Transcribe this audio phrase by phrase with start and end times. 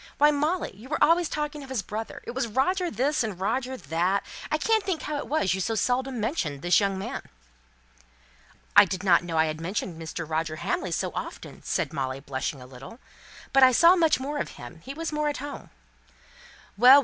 [0.17, 3.77] Why, Molly, you were always talking of his brother it was Roger this, and Roger
[3.77, 7.21] that I can't think how it was you so seldom mentioned this young man."
[8.75, 10.27] "I didn't know I had mentioned Mr.
[10.27, 12.97] Roger Hamley so often," said Molly, blushing a little.
[13.53, 15.69] "But I saw much more of him he was more at home."
[16.75, 16.99] "Well, well!